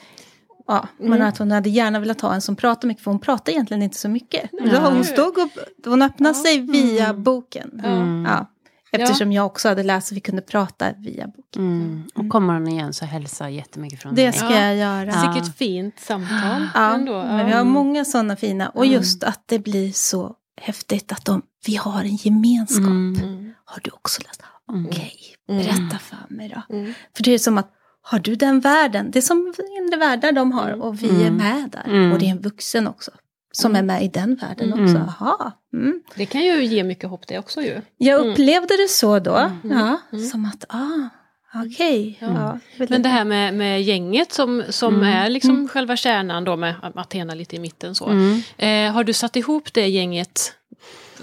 [0.67, 3.51] Ja, men att hon hade gärna velat ha en som pratar mycket, för hon pratar
[3.51, 4.49] egentligen inte så mycket.
[4.51, 4.89] Ja.
[4.89, 5.51] Hon stod upp,
[5.85, 7.81] hon öppnade sig via boken.
[7.85, 8.25] Mm.
[8.29, 8.45] Ja,
[9.03, 11.61] eftersom jag också hade läst och vi kunde prata via boken.
[11.61, 12.03] Mm.
[12.15, 14.33] Och kommer hon igen så hälsa jättemycket från Det mig.
[14.33, 14.61] ska Ja.
[14.61, 15.11] jag göra.
[15.25, 15.31] Ja.
[15.33, 16.67] Vilket fint samtal.
[16.73, 17.23] Ja, ändå.
[17.23, 18.69] men vi har många sådana fina.
[18.69, 22.85] Och just att det blir så häftigt att de, vi har en gemenskap.
[22.87, 23.15] Mm.
[23.23, 23.53] Mm.
[23.65, 24.41] Har du också läst?
[24.69, 24.85] Mm.
[24.85, 25.13] Okej,
[25.49, 25.63] Mm.
[25.63, 26.75] berätta för mig då.
[26.75, 26.93] Mm.
[27.15, 29.11] För det är som att, har du den världen?
[29.11, 31.35] Det är som inre världar de har och vi är Mm.
[31.35, 31.83] med där.
[31.93, 32.11] Mm.
[32.11, 33.11] Och det är en vuxen också.
[33.55, 34.83] Som är med i den världen Mm.
[34.85, 34.97] också.
[34.97, 35.51] Aha.
[35.73, 36.01] Mm.
[36.15, 37.81] Det kan ju ge mycket hopp det också ju.
[37.97, 38.31] Jag Mm.
[38.31, 39.35] upplevde det så då.
[39.35, 39.59] Mm.
[39.77, 40.25] Ja, Mm.
[40.25, 41.09] Som att, ah,
[41.65, 42.17] okej.
[42.21, 42.59] Ja.
[42.77, 42.85] Ja.
[42.89, 45.07] Men det här med, med gänget som, som Mm.
[45.07, 48.07] är liksom själva kärnan då med Athena lite i mitten så.
[48.09, 48.41] Mm.
[48.57, 50.53] Eh, har du satt ihop det gänget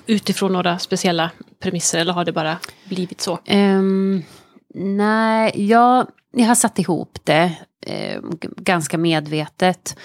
[0.07, 3.39] utifrån några speciella premisser eller har det bara blivit så?
[3.45, 4.23] Ehm,
[4.75, 7.53] nej, jag, jag har satt ihop det
[7.87, 8.21] eh,
[8.57, 9.99] ganska medvetet.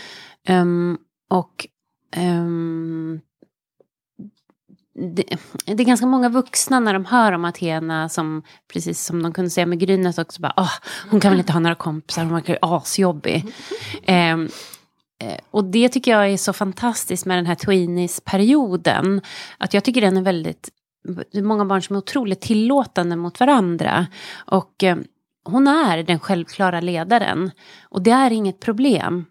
[0.48, 0.98] Ehm,
[1.30, 1.68] och
[2.16, 3.22] Um,
[4.94, 5.24] det,
[5.66, 8.44] det är ganska många vuxna när de hör om Athena som,
[8.74, 10.72] precis som de kunde säga med Grynet också, bara, oh,
[11.10, 13.46] hon kan väl inte ha några kompisar, hon verkar ju asjobbig.
[14.08, 14.50] Um,
[15.52, 19.22] och det tycker jag är så fantastiskt med den här tweenies-perioden.
[19.58, 20.70] Att jag tycker den är väldigt
[21.32, 24.08] det är många barn som är otroligt tillåtande mot varandra.
[24.46, 24.98] Och eh,
[25.44, 27.52] hon är den självklara ledaren.
[27.84, 29.26] Och det är inget problem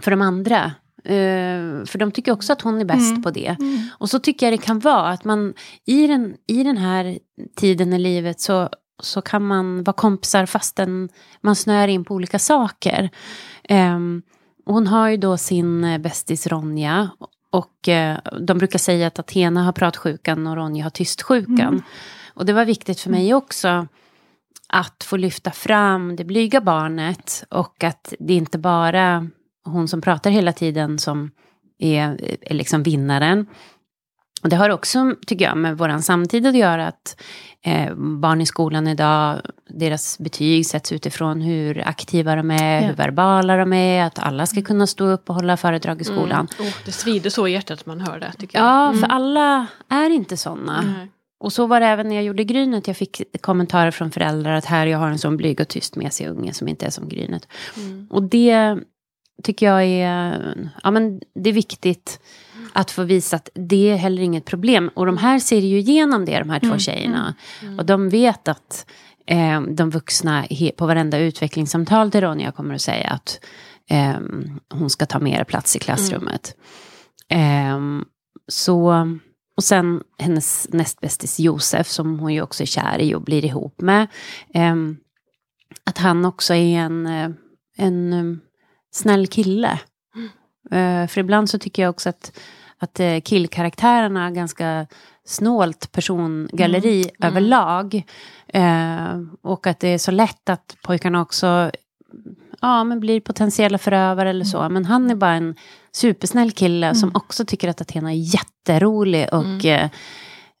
[0.00, 0.72] för de andra.
[1.04, 3.22] Eh, för de tycker också att hon är bäst Mm.
[3.22, 3.56] på det.
[3.60, 3.78] Mm.
[3.98, 5.54] Och så tycker jag det kan vara att man
[5.86, 7.18] i den, i den här
[7.56, 8.68] tiden i livet så,
[9.02, 11.08] så kan man vara kompisar fastän
[11.40, 13.10] man snöar in på olika saker.
[14.66, 17.10] Och hon har ju då sin eh, bästis Ronja.
[17.50, 21.60] Och eh, de brukar säga att Athena har pratsjukan och Ronja har tystsjukan.
[21.60, 21.82] Mm.
[22.34, 23.86] Och det var viktigt för mig också
[24.68, 27.44] att få lyfta fram det blyga barnet.
[27.50, 29.28] Och att det inte bara
[29.64, 31.30] hon som pratar hela tiden som
[31.78, 33.46] är, är liksom vinnaren.
[34.42, 37.20] Och det har också, tycker jag, med vår samtid att göra att
[37.64, 42.86] eh, barn i skolan idag, deras betyg sätts utifrån hur aktiva de är, Ja.
[42.86, 46.48] hur verbala de är, att alla ska kunna stå upp och hålla föredrag i skolan.
[46.58, 46.68] Mm.
[46.70, 48.66] Oh, det svider så i hjärtat att man hör det tycker jag.
[48.66, 50.80] Ja, för alla är inte sådana.
[50.80, 51.08] Nej.
[51.40, 52.86] Och så var det även när jag gjorde Grynet.
[52.86, 56.12] Jag fick kommentarer från föräldrar att här jag har en sån blyg och tyst med
[56.12, 57.48] sig unge som inte är som Grynet.
[57.76, 58.06] Mm.
[58.10, 58.78] Och det
[59.42, 62.20] tycker jag är, ja, men det är viktigt
[62.72, 64.90] att få visa att det är heller inget problem.
[64.94, 67.34] Och de här ser ju igenom det, de här två Mm, tjejerna.
[67.78, 68.86] Och de vet att
[69.26, 73.40] eh, de vuxna på varenda utvecklingssamtal till Ronja kommer att säga att
[73.90, 74.16] eh,
[74.70, 76.56] hon ska ta mer plats i klassrummet.
[77.28, 77.80] Eh,
[78.48, 79.08] så,
[79.56, 83.80] och sen hennes nästbästis Josef, som hon ju också är kär i och blir ihop
[83.80, 84.06] med.
[84.54, 84.76] Eh,
[85.84, 87.30] att han också är en, eh,
[87.76, 88.36] en eh,
[88.92, 89.80] snäll kille.
[90.70, 92.38] Eh, för ibland så tycker jag också att,
[92.78, 94.86] att eh, killkaraktärerna ganska
[95.24, 97.28] snålt persongalleri Mm.
[97.28, 98.02] överlag.
[98.46, 101.70] Eh, och att det är så lätt att pojkarna också
[102.60, 104.68] ja, men blir potentiella förövare eller så.
[104.68, 105.54] Men han är bara en
[105.92, 109.28] supersnäll kille som också tycker att Athena är jätterolig.
[109.32, 109.88] Och, eh,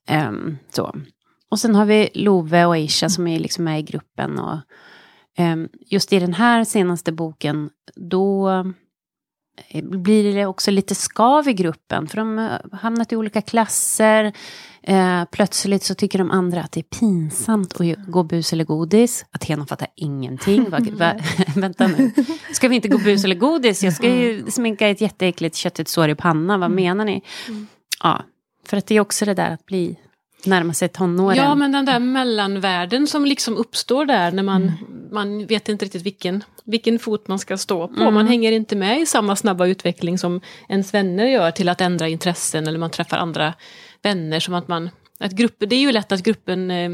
[0.08, 0.94] ehm, så.
[1.50, 4.38] och sen har vi Love och Aisha som är liksom med i gruppen.
[4.38, 4.58] Och,
[5.86, 8.50] just i den här senaste boken, då
[9.68, 12.08] eh, blir det också lite skav i gruppen.
[12.08, 14.32] För de har hamnat i olika klasser.
[14.82, 19.24] Eh, plötsligt så tycker de andra att det är pinsamt att gå bus eller godis.
[19.30, 20.70] Athena fattar ingenting.
[20.70, 21.14] Va, va,
[21.56, 22.12] vänta nu,
[22.52, 23.82] ska vi inte gå bus eller godis?
[23.82, 26.60] Jag ska ju sminka ett jätteäckligt köttigt sår i pannan.
[26.60, 27.22] Vad menar ni?
[28.02, 28.22] Ja,
[28.66, 29.98] för att det är också det där att bli
[30.46, 31.36] närma sig tonåren.
[31.36, 34.72] Ja, men den där mellanvärlden som liksom uppstår där när man,
[35.12, 38.10] man vet inte riktigt vilken, vilken fot man ska stå på.
[38.10, 42.08] Man hänger inte med i samma snabba utveckling som ens vänner gör till att ändra
[42.08, 43.54] intressen eller man träffar andra
[44.02, 44.40] vänner.
[44.40, 46.90] Som att man, att gruppen, det är ju lätt att gruppen eh,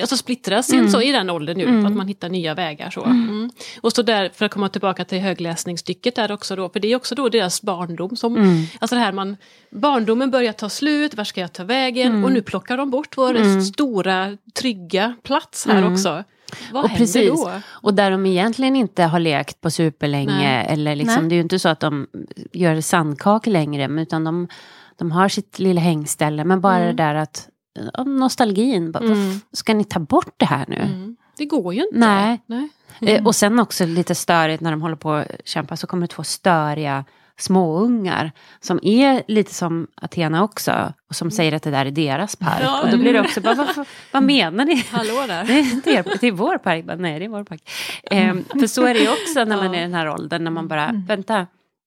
[0.00, 0.88] alltså splittras mm.
[0.88, 1.86] så i den åldern nu, mm.
[1.86, 2.90] att man hittar nya vägar.
[2.90, 3.04] Så.
[3.04, 3.50] Mm.
[3.80, 6.96] Och så där, för att komma tillbaka till högläsningsstycket där också då, för det är
[6.96, 8.64] också då deras barndom som, Mm.
[8.80, 9.36] alltså det här man,
[9.70, 12.24] barndomen börjar ta slut, var ska jag ta vägen?
[12.24, 16.24] Och nu plockar de bort vår stora, trygga plats här också.
[16.72, 17.30] Vad Och händer precis.
[17.30, 17.52] då?
[17.68, 20.32] Och där de egentligen inte har lekt på superlänge.
[20.32, 20.66] Nej.
[20.68, 21.28] Eller liksom, Nej.
[21.28, 22.06] det är ju inte så att de
[22.52, 24.02] gör sandkakor längre.
[24.02, 24.48] Utan de,
[24.96, 26.44] de har sitt lilla hängställe.
[26.44, 27.48] Men bara det där att
[27.94, 28.92] ja, nostalgin.
[28.92, 29.18] Bara, Mm.
[29.28, 30.76] "Varför Ska ni ta bort det här nu?
[30.76, 31.16] Mm.
[31.36, 31.98] Det går ju inte.
[31.98, 32.40] Nej.
[32.46, 32.68] Nej.
[33.00, 36.14] Eh, och sen också lite störigt när de håller på att kämpa så kommer det
[36.14, 37.04] två störiga
[37.38, 42.36] småungar som är lite som Athena också och som säger att det där är deras
[42.36, 42.60] park.
[42.62, 44.84] Ja, och då blir det också, bara, vad, vad menar ni?
[44.90, 45.44] Hallå där.
[45.44, 46.84] Det är inte er, det är vår park.
[46.84, 47.70] Bara, Nej, det är vår park.
[48.10, 50.50] Ehm, för så är det ju också när man är i den här åldern, när
[50.50, 51.46] man bara, vänta,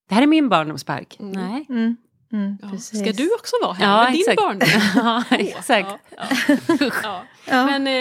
[0.10, 1.15] det här är min barndomspark.
[1.19, 1.65] Nej.
[1.69, 1.97] Mm.
[2.34, 2.78] Mm, Ja.
[2.78, 4.70] Ska du också vara här Ja, med din barndom?
[4.96, 5.89] ja, exakt.
[7.04, 7.65] Ja, ja.
[7.65, 7.94] Men, eh,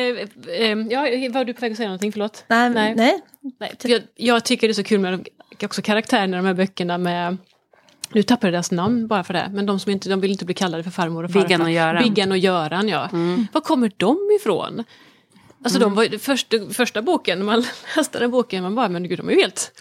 [0.49, 2.13] eh, ja, var du på väg att säga någonting?
[2.13, 2.45] Förlåt.
[2.49, 2.95] Nej, Nej.
[2.95, 3.21] nej.
[3.61, 5.13] Nej, jag, jag tycker det är så kul med
[5.59, 7.37] de, också karaktärerna i de här böckerna med
[8.13, 10.45] nu tappar jag deras namn bara för det, men de som inte, de vill inte
[10.45, 11.49] bli kallade för farmor och farfar.
[11.49, 12.03] Biggan och Göran.
[12.03, 13.09] Biggan och Göran, ja.
[13.53, 14.85] Var kommer de ifrån?
[15.65, 17.65] Alltså de var ju, första, första boken, när man
[17.97, 19.73] läste den boken, man bara, men gud de är ju helt...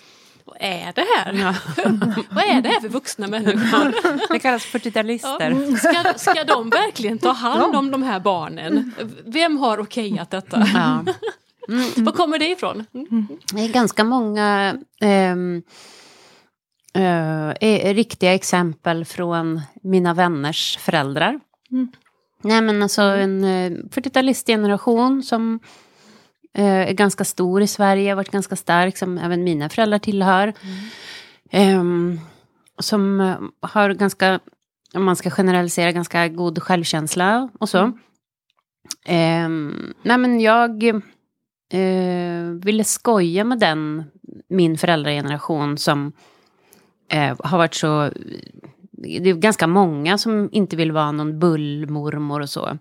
[0.50, 1.34] Vad är det här?
[2.36, 3.94] Vad är det här för vuxna människor?
[4.34, 5.78] Det kallas 40-talister.
[5.78, 8.94] Ska, ska de verkligen ta hand om de här barnen?
[9.26, 10.68] Vem har okejat detta?
[10.74, 11.06] Ja.
[11.98, 12.86] Var kommer det ifrån?
[13.54, 15.62] Det är ganska många ehm,
[16.94, 21.40] eh, eh, riktiga exempel från mina vänners föräldrar.
[22.42, 25.60] Nej men alltså en eh, 40-talistgeneration som
[26.54, 30.54] är ganska stor i Sverige, har varit ganska stark, som även mina föräldrar tillhör.
[31.52, 32.20] Ehm,
[32.80, 34.40] som eh, har ganska,
[34.94, 37.92] om man ska generalisera, ganska god självkänsla och så.
[39.06, 40.84] Ehm, nej men jag
[41.74, 44.04] eh, ville skoja med den,
[44.50, 46.12] min föräldrageneration som
[47.12, 48.12] eh, har varit så...
[48.92, 52.78] Det är ganska många som inte vill vara någon bullmormor och så.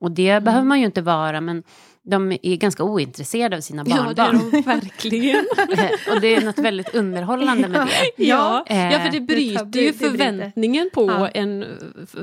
[0.00, 1.62] Och det behöver man ju inte vara, men
[2.02, 4.38] de är ganska ointresserade av sina Ja, barnbarn.
[4.50, 5.44] det är de verkligen.
[6.14, 7.88] Och det är något väldigt underhållande med det.
[8.24, 11.28] Ja, Eh, ja, för det bryter det ju förväntningen på Ja.
[11.28, 11.64] en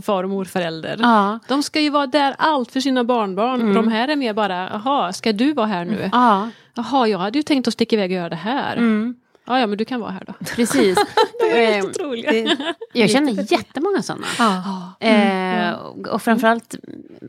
[0.01, 0.97] far och morförälder.
[1.01, 3.73] Ja, De ska ju vara där allt för sina barnbarn.
[3.73, 6.09] De här är mer bara, jaha, ska du vara här nu?
[6.11, 8.77] ja Jaha, jag hade ju tänkt att sticka iväg och göra det här.
[8.77, 9.15] mm,
[9.47, 10.33] Ja, ja, men du kan vara här då.
[10.55, 10.97] precis.
[11.55, 12.31] Eh, Otroliga.
[12.31, 12.57] det-
[12.93, 14.25] jag känner jättemånga sådana.
[14.39, 15.07] Ja.
[15.07, 16.75] Eh, och- och framförallt,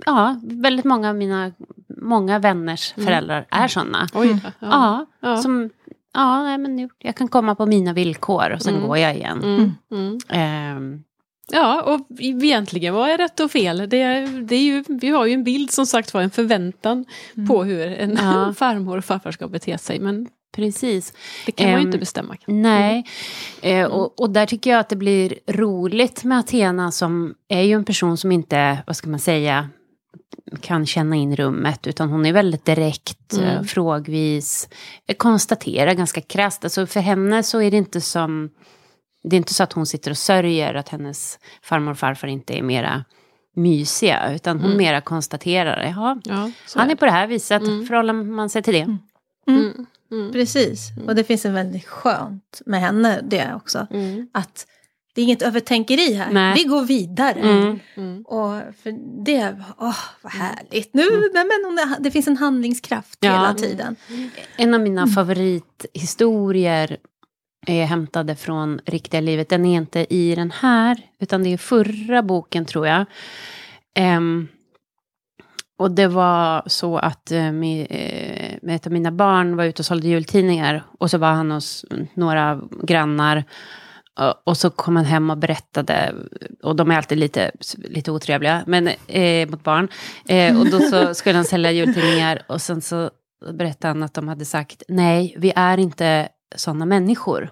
[0.06, 1.52] ja, väldigt många av mina
[2.02, 4.06] många vänners föräldrar är sådana.
[4.14, 4.38] Oj.
[4.60, 5.36] Ja, Ja.
[5.36, 5.70] som,
[6.14, 8.86] ja, nej, men nu- jag kan komma på mina villkor och sen Mm.
[8.86, 9.42] går jag igen.
[9.44, 10.18] Mm, mm.
[10.28, 11.02] Ehm,
[11.52, 13.88] Ja, och egentligen vad är rätt och fel?
[13.88, 17.04] Det är, det är ju, vi har ju en bild som sagt var en förväntan
[17.48, 18.54] på hur en Ja.
[18.56, 19.98] farmor och farfar ska bete sig.
[20.00, 21.12] Men precis.
[21.46, 22.36] det kan man ju Ehm, inte bestämma.
[22.46, 23.04] Nej,
[23.62, 27.72] eh, och, och där tycker jag att det blir roligt med Athena som är ju
[27.72, 29.68] en person som inte, vad ska man säga,
[30.60, 33.44] kan känna in rummet, utan hon är väldigt direkt, Mm.
[33.48, 34.68] eh, frågvis,
[35.08, 36.64] eh, konstaterar ganska krasst.
[36.64, 38.50] Alltså för henne så är det inte som,
[39.22, 42.58] det är inte så att hon sitter och sörjer att hennes farmor och farfar inte
[42.58, 43.04] är mera
[43.56, 44.78] mysiga, utan hon Mm.
[44.78, 47.86] mera konstaterar, jaha, Ja, han är är på det här viset, Mm.
[47.86, 48.96] förhåller man sig till det.
[49.48, 49.86] Mm.
[50.10, 53.86] Mm, mm, Precis, och det finns en väldigt skönt med henne det också.
[53.90, 54.66] mm, Att
[55.14, 56.54] det är inget övertänkeri här, Nej.
[56.56, 57.40] vi går vidare.
[57.40, 57.78] Mm.
[57.96, 58.22] mm.
[58.22, 60.94] Och för det, åh vad härligt.
[60.94, 63.30] Nu, men, men det finns en handlingskraft Ja.
[63.32, 63.96] hela tiden.
[64.56, 66.96] En av mina favorithistorier
[67.66, 69.48] är hämtade från riktiga livet.
[69.48, 73.04] Den är inte i den här, utan det är förra boken tror jag.
[73.94, 74.48] Ehm,
[75.78, 79.86] och det var så att eh, mi, eh, ett av mina barn var ute och
[79.86, 80.82] sålde jultidningar.
[80.98, 83.44] Och så var han hos några grannar.
[84.20, 86.14] Och- Och så kom han hem och berättade,
[86.62, 89.88] och de är alltid lite, lite otrevliga men, eh, mot barn.
[90.28, 93.10] Eh, och då så skulle han sälja jultidningar och sen så
[93.52, 97.50] berättade han att de hade sagt nej, vi är inte sådana människor.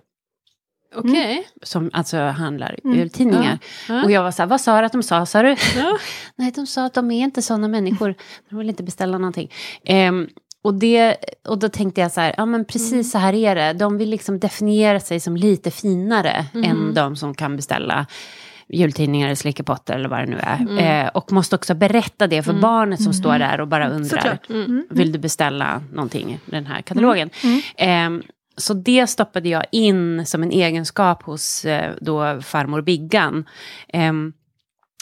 [0.99, 1.49] Okej.
[1.63, 2.99] som alltså handlar Mm.
[2.99, 3.59] jultidningar.
[3.89, 4.05] Ja.
[4.05, 5.57] Och jag var så här, vad sa du att de sa, sa du?
[5.77, 5.99] Ja.
[6.37, 8.15] Nej, de sa att de är inte sådana människor.
[8.51, 9.51] De vill inte beställa någonting.
[9.85, 10.29] Ehm,
[10.63, 11.17] och, det,
[11.49, 13.05] och då tänkte jag så här, ja men precis Mm.
[13.05, 13.73] så här är det.
[13.73, 16.71] De vill liksom definiera sig som lite finare Mm.
[16.71, 18.07] än de som kan beställa
[18.69, 20.57] jultidningar eller slickepotter eller vad det nu är.
[20.61, 20.79] Mm.
[20.79, 24.39] Eh, och måste också berätta det för barnet som står där och bara undrar.
[24.51, 24.87] Mm.
[24.91, 27.31] Vill du beställa någonting i den här katalogen?
[27.77, 28.23] Mm.
[28.57, 33.49] Så det stoppade jag in som en egenskap hos eh, då farmor Biggan.
[33.89, 34.33] Ehm,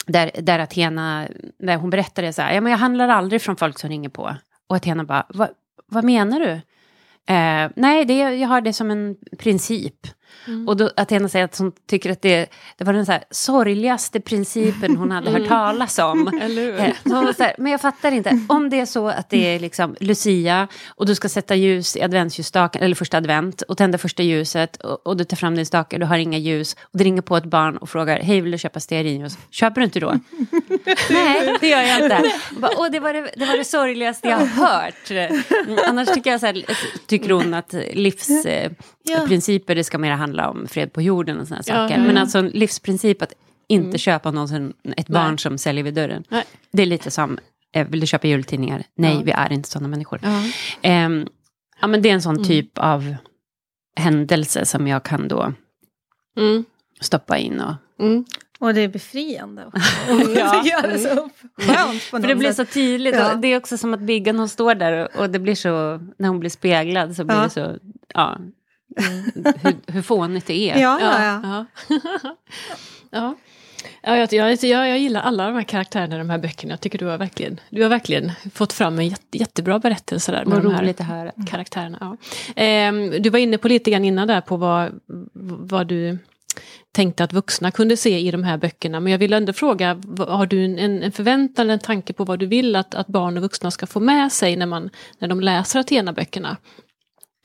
[0.07, 1.27] där, där Athena,
[1.59, 4.35] där hon berättade så här, ja men jag handlar aldrig från folk som ringer på.
[4.67, 5.49] Och Athena bara, Va,
[5.87, 6.51] vad menar du?
[7.33, 10.07] Eh, nej, det, jag har det som en princip.
[10.47, 10.67] Mm.
[10.67, 14.19] Och då Athena säger att hon tycker att det, det var den så här sorgligaste
[14.19, 16.25] principen hon hade hört talas om.
[16.45, 16.93] Eh,
[17.39, 21.05] här, men jag fattar inte, om det är så att det är liksom Lucia och
[21.05, 25.17] du ska sätta ljus i adventsljusstaken, eller första advent och tända första ljuset och, och
[25.17, 27.45] du tar fram din stake och du har inga ljus och det ringer på ett
[27.45, 29.37] barn och frågar, hej vill du köpa stearinljus?
[29.49, 30.07] Köper du inte då?
[31.09, 32.31] Nej, det gör jag inte.
[32.77, 35.11] Och det, var det, det var det sorgligaste jag har hört.
[35.11, 36.63] Mm, annars tycker, jag så här,
[37.07, 41.73] tycker hon att livsprinciper, det ska mer handla om fred på jorden och sådana Ja,
[41.75, 41.97] saker.
[41.97, 43.33] ja, Men alltså en livsprincip att
[43.67, 45.37] inte köpa någonsin ett barn Nej.
[45.39, 46.23] som säljer vid dörren.
[46.29, 46.43] Nej.
[46.71, 47.39] Det är lite som,
[47.73, 48.83] eh, vill du köpa jultidningar?
[48.97, 49.21] Nej, Ja.
[49.25, 50.19] vi är inte sådana människor.
[50.23, 50.43] Ja.
[50.81, 51.27] Ehm,
[51.81, 52.47] ja, men det är en sån Mm.
[52.47, 53.15] typ av
[53.97, 55.53] händelse som jag kan då
[56.37, 56.65] Mm.
[57.01, 57.61] stoppa in.
[57.61, 58.25] Och, Mm.
[58.59, 59.81] Och det är befriande också.
[60.65, 60.81] Ja.
[60.81, 63.15] Det så skönt på för det blir så tydligt.
[63.15, 63.33] Ja.
[63.33, 65.99] Och det är också som att Biggan hon står där och, och det blir så,
[66.17, 67.43] när hon blir speglad så blir Ja.
[67.43, 67.75] det så,
[68.13, 68.37] ja,
[68.95, 70.81] hur, hur fånigt det är.
[70.81, 71.65] Ja, ja, ja.
[71.89, 72.35] Ja.
[73.11, 73.35] ja.
[74.03, 76.73] Ja, jag, jag, jag, jag gillar alla de här karaktärerna i de här böckerna.
[76.73, 80.45] Jag tycker du har verkligen, du har verkligen fått fram en jätte, jättebra berättelse där
[80.45, 81.31] med Vad de här att höra.
[81.47, 81.97] karaktärerna.
[82.01, 82.17] Ja.
[82.55, 84.99] Ehm, du var inne på lite grann innan där på vad,
[85.69, 86.17] vad du
[86.91, 88.99] tänkte att vuxna kunde se i de här böckerna.
[88.99, 92.39] Men jag vill ändå fråga, har du en, en förväntan eller en tanke på vad
[92.39, 95.41] du vill att, att barn och vuxna ska få med sig när, man, när de
[95.41, 96.57] läser Athena-böckerna?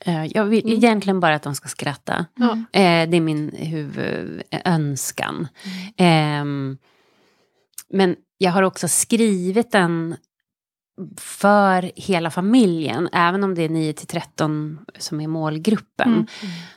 [0.05, 0.77] Eh, Jag vill Mm.
[0.77, 2.25] egentligen bara att de ska skratta.
[2.71, 5.47] Eh, det är min huvudönskan.
[5.97, 6.77] Ehm,
[7.89, 10.15] men jag har också skrivit den
[11.17, 16.09] för hela familjen, även om det är 9 till 13 som är målgruppen.
[16.13, 16.25] Mm.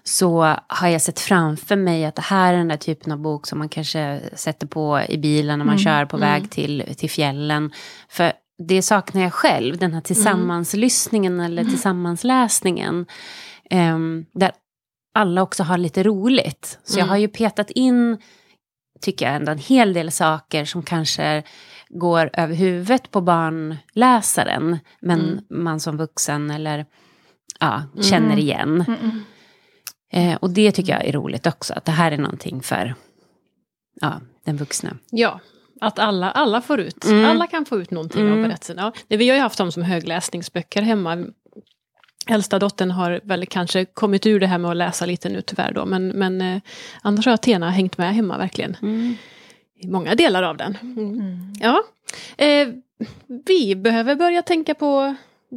[0.02, 3.46] Så har jag sett framför mig att det här är den där typen av bok
[3.46, 5.84] som man kanske sätter på i bilen när man Mm.
[5.84, 6.28] kör på Mm.
[6.28, 7.72] väg till, till fjällen.
[8.08, 13.06] För det saknar jag själv, den här tillsammanslyssningen eller tillsammansläsningen.
[13.70, 14.52] Ehm, där
[15.14, 16.78] alla också har lite roligt.
[16.84, 17.08] Så jag Mm.
[17.10, 18.18] har ju petat in,
[19.00, 21.42] tycker jag ändå, en hel del saker som kanske
[21.88, 24.78] går över huvudet på barnläsaren.
[25.00, 25.44] Men Mm.
[25.50, 26.86] man som vuxen eller
[27.60, 28.84] ja, känner igen.
[28.88, 29.20] Mm, mm.
[30.12, 32.94] Eh, och det tycker jag är roligt också, att det här är någonting för
[34.00, 34.96] ja, den vuxna.
[35.10, 35.40] Ja,
[35.84, 37.24] att alla, alla får ut, Mm.
[37.24, 38.42] alla kan få ut någonting av Mm.
[38.42, 38.76] berättelsen.
[38.78, 41.26] Ja, vi har ju haft dem som högläsningsböcker hemma.
[42.28, 45.72] Äldsta dottern har väl kanske kommit ur det här med att läsa lite nu tyvärr
[45.72, 46.60] då, men, men eh,
[47.02, 48.76] annars har Athena hängt med hemma verkligen.
[49.80, 50.76] I många delar av den.
[50.82, 50.98] Mm.
[50.98, 51.52] Mm.
[51.60, 51.82] Ja.
[52.36, 52.68] Eh,
[53.46, 55.14] vi behöver börja tänka på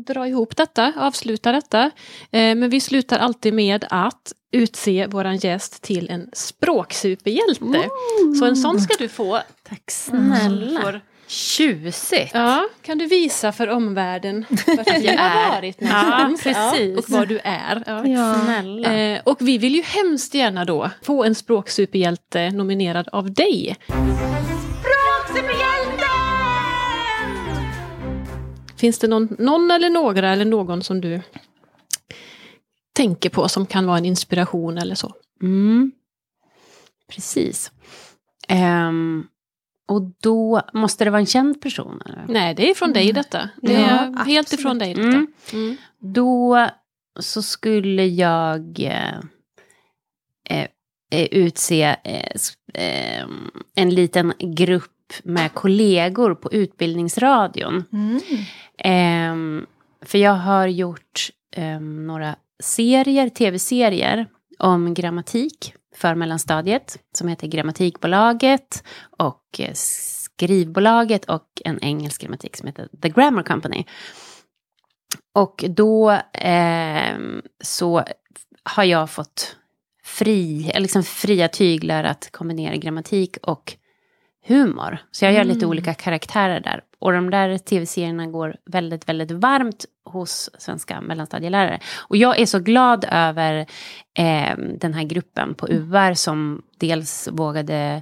[0.08, 1.84] dra ihop detta, avsluta detta.
[2.32, 7.90] Eh, men vi slutar alltid med att utse våran gäst till en språksuperhjälte.
[8.40, 9.42] Så en sån ska du få.
[9.70, 10.82] Tack Snälla.
[10.82, 12.32] Får- Tjusigt.
[12.34, 16.46] Ja, kan du visa för omvärlden vart vi har varit någonstans?
[16.46, 16.98] Ja, precis.
[16.98, 17.84] och vad du är.
[17.88, 18.08] Ja.
[18.08, 18.36] Ja.
[18.46, 18.94] Snälla.
[18.94, 23.76] Eh, och vi vill ju hemskt gärna då få en språksuperhjälte nominerad av dig.
[28.78, 31.22] Finns det någon, någon eller några eller någon som du
[32.98, 35.14] tänker på som kan vara en inspiration eller så?
[35.42, 35.92] Mm.
[37.12, 37.72] Precis.
[38.48, 39.24] Ehm,
[39.88, 42.02] och då måste det vara en känd person?
[42.06, 42.26] Eller?
[42.28, 43.50] Nej, det är från dig detta.
[43.62, 44.60] Det Ja, är helt absolut.
[44.60, 45.08] ifrån dig detta.
[45.08, 45.28] Mm.
[45.54, 45.76] Mm.
[46.00, 46.68] Då
[47.20, 49.18] så skulle jag eh,
[51.12, 53.26] eh, utse eh, s- eh,
[53.76, 54.94] en liten grupp
[55.24, 57.84] med kollegor på Utbildningsradion.
[57.94, 58.20] Mm.
[58.78, 59.66] Ehm,
[60.02, 64.28] för jag har gjort ehm, några serier, tv-serier
[64.60, 68.84] om grammatik för mellanstadiet som heter Grammatikbolaget
[69.18, 73.86] och eh, Skrivbolaget och en engelsk grammatik som heter The Grammar Company.
[75.34, 77.18] Och då eh,
[77.64, 78.04] så
[78.64, 79.56] har jag fått
[80.04, 83.78] fri, eller liksom fria tyglar att kombinera grammatik och
[84.48, 84.98] humor.
[85.12, 85.70] Så jag gör lite Mm.
[85.70, 86.82] olika karaktärer där.
[87.00, 91.80] Och de där tv-serierna går väldigt, väldigt varmt hos svenska mellanstadielärare.
[91.98, 93.66] Och jag är så glad över
[94.20, 98.02] eh, den här gruppen på UR som dels vågade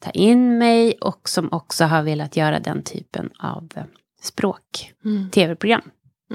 [0.00, 3.82] ta in mig och som också har velat göra den typen av eh,
[4.22, 5.30] språk, Mm.
[5.30, 5.82] tv-program.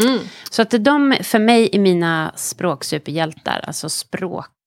[0.01, 0.19] Mm.
[0.51, 3.89] Så att de för mig är mina språksuperhjältar, alltså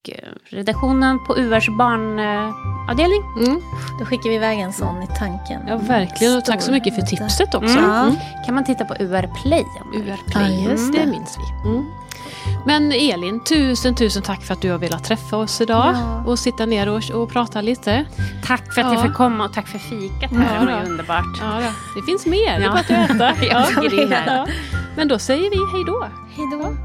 [0.05, 3.23] språkredaktionen på URs barnavdelning.
[3.39, 3.61] Mm.
[3.99, 5.61] Då skickar vi iväg en sån i tanken.
[5.69, 6.37] Ja, verkligen.
[6.39, 7.79] Och tack så mycket för tipset också.
[7.79, 7.91] Mm.
[7.91, 8.17] Mm.
[8.47, 9.65] Kan man titta på UR Play.
[9.95, 10.99] UR Play, Ja, just det.
[10.99, 11.07] det.
[11.07, 11.69] minns vi.
[11.71, 11.85] Mm.
[12.67, 16.25] Men Elin, tusen tusen tack för att du har velat träffa oss idag Ja.
[16.27, 18.05] och sitta ner och, och prata lite.
[18.45, 19.03] Tack för att jag Ja.
[19.03, 20.55] fick komma och tack för fikat här.
[20.55, 21.39] Ja, det var ju underbart.
[21.41, 22.01] Ja, då.
[22.01, 22.71] Det finns mer, det är Ja.
[22.71, 23.45] bara att äta.
[23.45, 24.51] Jag här.
[24.97, 26.07] Men då säger vi hej då.
[26.37, 26.77] Hej då.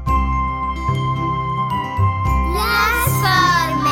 [3.22, 3.89] Sorry.